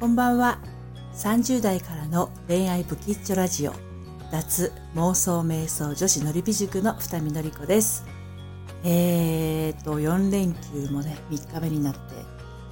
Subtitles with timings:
[0.00, 0.58] こんばんは。
[1.12, 3.74] 30代からの恋愛ブキッチョラジオ。
[4.32, 8.06] 脱妄想瞑想女子のりび塾の二見のりこです。
[8.82, 12.00] えーと4連休もね3日目になって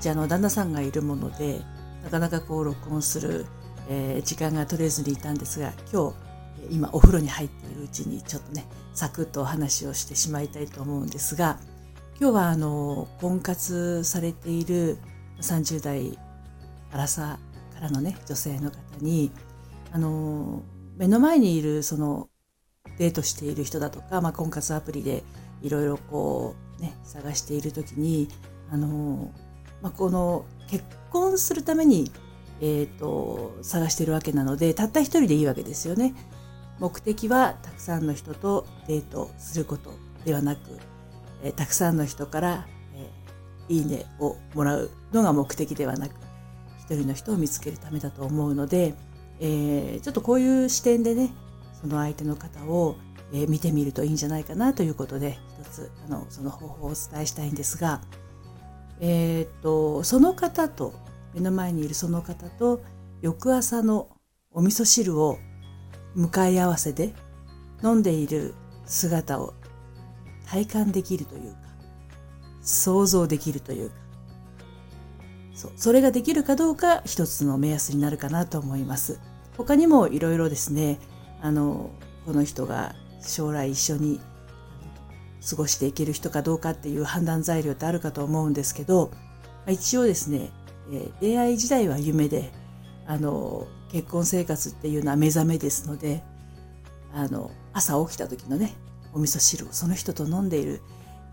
[0.00, 1.60] じゃあの旦那さんがいるもので
[2.04, 3.44] なかなかこう録音する、
[3.90, 6.14] えー、時間が取れずにいたんですが今
[6.70, 8.64] 日今お風呂に入っているうちにちょっとね
[8.94, 11.58] サクッとお話をしてしまいたいと思うんですが
[12.18, 14.96] 今日はあの婚活されている
[15.42, 16.18] 30代
[16.92, 19.30] アラサーからのね女性の方に
[19.92, 20.62] あの
[20.96, 22.28] 目の前にいるその
[22.98, 25.22] デートしている人だとか、まあ、婚活アプリで
[25.62, 28.28] いろいろこうね探している時に
[28.70, 29.32] あの、
[29.82, 32.10] まあ、この結婚するために、
[32.60, 36.14] えーと、探してるわけなのでたった一人でいいわけですよね。
[36.78, 39.92] 目的はたくさんの人とデートすること
[40.24, 40.60] ではなく、
[41.42, 46.14] えー、たくさんの人から、えー、いいねをもらうのが目的ではなく
[46.90, 48.94] 一人の人を見つけるためだと思うので、
[49.38, 51.30] えー、ちょっとこういう視点でね
[51.80, 52.96] その相手の方を、
[53.32, 58.00] え、見てみるといいんじゃないかなということで一つあのその方法をお伝えしたいんですが、
[58.98, 60.92] えー、っとその方と
[61.32, 62.82] 目の前にいるその方と
[63.22, 64.08] 翌朝の
[64.50, 65.38] お味噌汁を
[66.16, 67.14] 向かい合わせで
[67.84, 68.54] 飲んでいる
[68.84, 69.54] 姿を
[70.48, 71.58] 体感できるというか
[72.62, 73.96] 想像できるというか
[75.60, 79.20] そうそれができるかどうか一つの目安になるかなと思います。
[79.58, 80.98] 他にもいろいろですね
[81.42, 81.90] あの
[82.24, 84.20] この人が将来一緒に
[85.46, 89.10] 過ごしていける人かどうかっていう判断材料ってあるかと思うんですけど
[89.68, 90.50] 一応ですね、
[90.90, 92.50] え恋愛時代は夢で
[93.06, 96.22] あの結婚生活っていうのは目覚めですので
[97.12, 98.72] あの朝起きた時のね
[99.12, 100.80] お味噌汁をその人と飲んでいる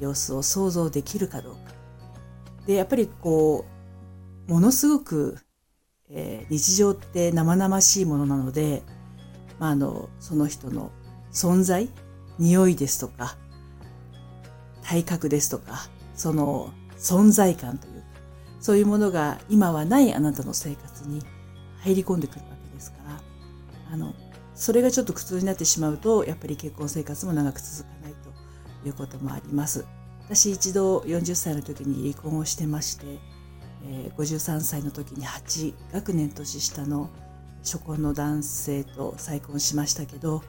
[0.00, 1.74] 様子を想像できるかどうか。
[2.66, 3.73] でやっぱりこう
[4.46, 5.38] ものすごく、
[6.10, 8.82] えー、日常って生々しいものなので、
[9.58, 10.90] まあ、あのその人の
[11.32, 11.88] 存在
[12.38, 13.36] 匂いですとか
[14.82, 18.06] 体格ですとかその存在感というか
[18.60, 21.22] そういうものが今はないあなたの生活に
[21.80, 23.20] 入り込んでくるわけですから
[23.92, 24.14] あの
[24.54, 28.14] それがちょっと苦痛になってしまうとやっぱり結婚生活も長く続かない
[28.82, 29.84] ということもあります。
[30.26, 33.18] 私一度40歳の時に離婚をしてまして
[33.86, 37.10] え、53歳の時に8学年年下の
[37.62, 40.42] 初婚の男性と再婚しましたけど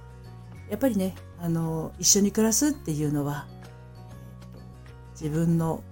[0.70, 5.84] やっぱりねあの一緒に暮らすっていうのは、えー、自分の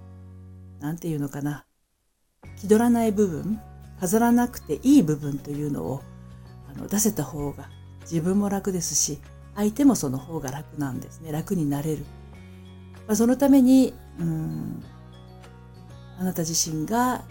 [0.80, 1.64] 何て言うのかな
[2.56, 3.60] 気取らない部分
[4.00, 6.02] 飾らなくていい部分というのを
[6.68, 7.68] あの出せた方が
[8.02, 9.18] 自分も楽ですし
[9.54, 11.30] 相手もその方が楽なんですね。
[11.30, 12.04] 楽になれる、
[13.06, 14.82] まあ、そのためにうん
[16.18, 17.24] あなた自身が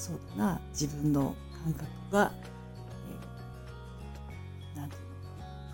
[0.00, 0.60] そうだな。
[0.70, 2.32] 自分の感覚が、
[4.74, 5.06] えー、なんていうの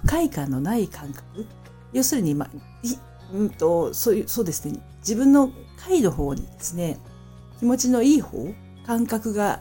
[0.02, 1.46] 不快感のない感覚。
[1.92, 2.50] 要するに、まあ、
[3.32, 4.80] うんとそういうそうですね。
[4.98, 6.98] 自分の回の方にですね
[7.60, 8.52] 気持ちのいい方
[8.84, 9.60] 感覚が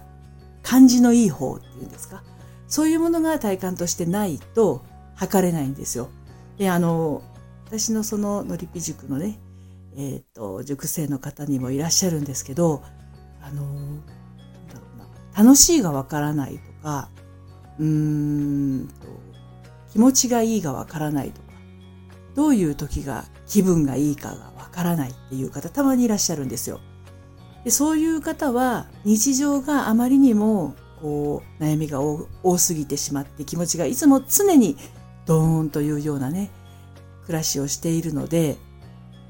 [0.64, 2.24] 感じのいい方っていうんですか。
[2.68, 4.84] そういうものが体感としてないと
[5.16, 6.10] 測れないんですよ。
[6.58, 7.22] であの
[7.66, 9.40] 私のそののりぴ塾のね
[9.96, 12.82] えっ、ー、と塾生の方にもいらっしゃるんですけど
[13.42, 13.64] あの
[15.38, 17.10] 楽しいがわからないとか、
[17.80, 19.08] うーんと、
[19.92, 21.48] 気持ちがいいがわからないとか、
[22.36, 26.80] どういう時が気分がいいかがわからないっていう方たまにいらっしゃるんですよ。
[27.64, 34.78] でそういう方は日常があまりにもこう悩みが多すぎてしまって気持ちがいつも常に
[35.26, 36.52] ドーンというようなね
[37.26, 38.58] 暮らしをしているので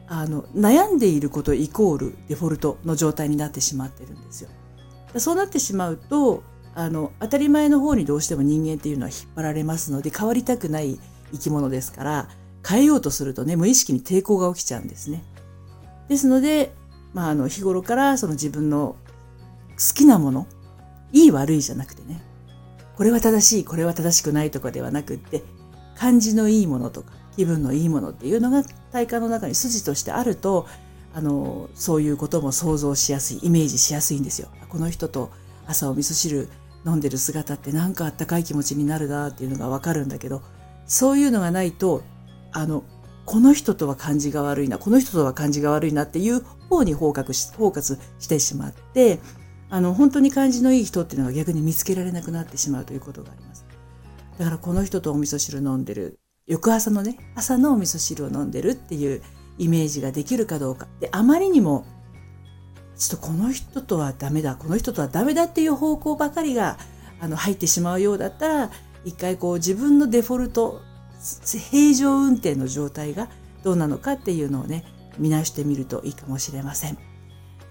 [0.07, 4.49] あの悩んでいることイコールデフォルトの状態になってしまってるんですよ。
[5.17, 6.43] そうなってしまうと
[6.73, 10.99] あの当たり前の方にどうしても人間っていうのは引っ張られますので変わりたくない
[11.31, 12.29] 生き物ですから
[12.67, 15.23] 変えようとするとね無意識に抵抗が起きちゃうんですね。
[16.09, 16.73] ですので、
[17.13, 18.95] まあ、あの日頃からその自分の
[19.71, 20.47] 好きなもの
[21.11, 22.21] いい悪いじゃなくてね
[22.95, 25.43] これは正しいこれは正しくないとかではなくって
[25.95, 30.67] 感じのいいものとか気分のいいものっていうのが体感の中に筋としてあると
[31.15, 34.49] あのそういうことも想像しやすいイメージしやすいんですよ。
[34.67, 35.31] この人と
[35.65, 36.49] 朝お味噌汁
[36.85, 40.41] 飲んでる姿ってなんかあったかい気持ちになるなっていうのがわかるんだけど
[40.85, 42.03] そういうのがないと
[42.51, 42.83] あの
[43.25, 49.19] この人とは感じが悪いなこの人とは感じが悪いなっていう方にフォーカスフォーカスしてしまって
[49.69, 53.65] あの本当に感じのいい人っていうのが逆に見つけられなくなってしまうということがあります。
[54.37, 59.21] だからこの人とお味噌汁飲んでる翌朝のね朝のお味噌汁を飲んでるっていう
[59.57, 61.85] イメージができるかどうかであまりにも
[62.97, 66.77] ちょっとこの人とはダメだこの人とはダメだっていう方向ばかりが
[67.19, 68.71] あの入ってしまうようだったら
[69.03, 70.81] 一回こう自分のデフォルト
[71.71, 73.29] 平常運転の状態が
[73.63, 74.85] どうなのかっていうのをね
[75.17, 76.97] 見直してみるといいかもしれません。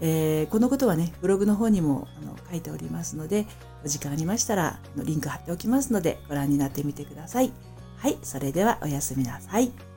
[0.01, 3.47] えー、このことはねブログの方にもあの書いておりますので
[3.85, 7.53] お時間ありましたらリンク貼っておきますのでご覧になってみてください。
[7.97, 9.94] はい、それではおやすみなさい。